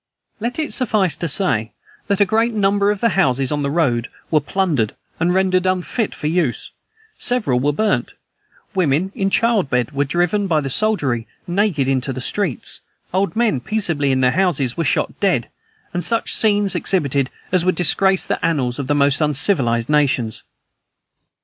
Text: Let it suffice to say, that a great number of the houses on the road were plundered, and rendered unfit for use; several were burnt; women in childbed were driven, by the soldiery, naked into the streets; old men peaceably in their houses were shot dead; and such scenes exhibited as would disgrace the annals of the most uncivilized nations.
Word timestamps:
Let 0.39 0.57
it 0.57 0.73
suffice 0.73 1.15
to 1.17 1.27
say, 1.27 1.73
that 2.07 2.19
a 2.19 2.25
great 2.25 2.53
number 2.55 2.89
of 2.89 3.01
the 3.01 3.09
houses 3.09 3.51
on 3.51 3.61
the 3.61 3.69
road 3.69 4.07
were 4.31 4.41
plundered, 4.41 4.95
and 5.19 5.31
rendered 5.31 5.67
unfit 5.67 6.15
for 6.15 6.25
use; 6.25 6.71
several 7.19 7.59
were 7.59 7.71
burnt; 7.71 8.13
women 8.73 9.11
in 9.13 9.29
childbed 9.29 9.91
were 9.91 10.03
driven, 10.03 10.47
by 10.47 10.59
the 10.59 10.71
soldiery, 10.71 11.27
naked 11.45 11.87
into 11.87 12.11
the 12.11 12.19
streets; 12.19 12.81
old 13.13 13.35
men 13.35 13.59
peaceably 13.59 14.11
in 14.11 14.21
their 14.21 14.31
houses 14.31 14.75
were 14.75 14.83
shot 14.85 15.19
dead; 15.19 15.51
and 15.93 16.03
such 16.03 16.33
scenes 16.33 16.73
exhibited 16.73 17.29
as 17.51 17.63
would 17.63 17.75
disgrace 17.75 18.25
the 18.25 18.43
annals 18.43 18.79
of 18.79 18.87
the 18.87 18.95
most 18.95 19.21
uncivilized 19.21 19.87
nations. 19.87 20.41